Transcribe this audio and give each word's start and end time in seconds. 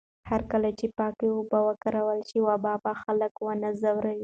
هرکله 0.29 0.69
چې 0.79 0.85
پاکې 0.97 1.27
اوبه 1.31 1.59
وکارول 1.67 2.19
شي، 2.29 2.37
وبا 2.47 2.73
به 2.83 2.91
خلک 3.01 3.33
ونه 3.41 3.69
ځوروي. 3.81 4.19